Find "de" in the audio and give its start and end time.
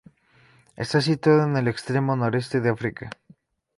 2.59-2.71